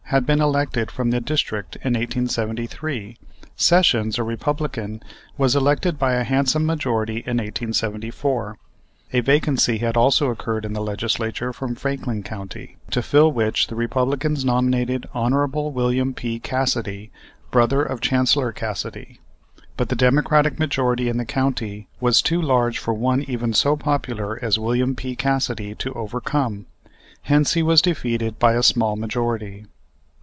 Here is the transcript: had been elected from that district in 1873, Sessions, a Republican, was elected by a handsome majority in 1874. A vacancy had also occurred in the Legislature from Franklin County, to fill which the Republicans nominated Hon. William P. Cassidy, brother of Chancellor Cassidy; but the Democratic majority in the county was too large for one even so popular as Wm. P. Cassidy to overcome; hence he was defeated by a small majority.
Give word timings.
had 0.11 0.25
been 0.25 0.41
elected 0.41 0.91
from 0.91 1.09
that 1.09 1.23
district 1.23 1.77
in 1.77 1.93
1873, 1.93 3.17
Sessions, 3.55 4.17
a 4.19 4.23
Republican, 4.23 5.01
was 5.37 5.55
elected 5.55 5.97
by 5.97 6.15
a 6.15 6.25
handsome 6.25 6.65
majority 6.65 7.19
in 7.19 7.37
1874. 7.37 8.57
A 9.13 9.21
vacancy 9.21 9.77
had 9.77 9.95
also 9.95 10.29
occurred 10.29 10.65
in 10.65 10.73
the 10.73 10.81
Legislature 10.83 11.53
from 11.53 11.75
Franklin 11.75 12.23
County, 12.23 12.75
to 12.89 13.01
fill 13.01 13.31
which 13.31 13.67
the 13.67 13.75
Republicans 13.75 14.43
nominated 14.43 15.07
Hon. 15.13 15.49
William 15.73 16.13
P. 16.13 16.39
Cassidy, 16.39 17.09
brother 17.49 17.81
of 17.81 18.01
Chancellor 18.01 18.51
Cassidy; 18.51 19.21
but 19.77 19.87
the 19.87 19.95
Democratic 19.95 20.59
majority 20.59 21.07
in 21.07 21.15
the 21.15 21.23
county 21.25 21.87
was 22.01 22.21
too 22.21 22.41
large 22.41 22.79
for 22.79 22.93
one 22.93 23.23
even 23.29 23.53
so 23.53 23.77
popular 23.77 24.37
as 24.43 24.59
Wm. 24.59 24.93
P. 24.93 25.15
Cassidy 25.15 25.73
to 25.75 25.93
overcome; 25.93 26.65
hence 27.21 27.53
he 27.53 27.63
was 27.63 27.81
defeated 27.81 28.37
by 28.39 28.55
a 28.55 28.61
small 28.63 28.97
majority. 28.97 29.67